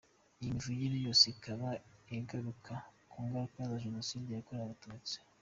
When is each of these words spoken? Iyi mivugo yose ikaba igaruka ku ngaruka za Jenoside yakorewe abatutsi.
Iyi 0.41 0.51
mivugo 0.57 0.97
yose 1.07 1.23
ikaba 1.35 1.67
igaruka 2.17 2.73
ku 3.11 3.17
ngaruka 3.25 3.59
za 3.69 3.77
Jenoside 3.85 4.29
yakorewe 4.31 4.65
abatutsi. 4.67 5.17